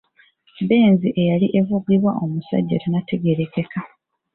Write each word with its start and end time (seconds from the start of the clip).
Benz 0.67 1.01
eyali 1.21 1.47
evugibwa 1.59 2.11
omusajja 2.23 2.73
ataategerekeka. 2.79 3.79